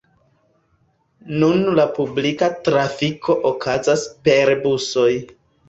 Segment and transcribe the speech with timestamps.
[1.43, 5.11] Nun la publika trafiko okazas per busoj.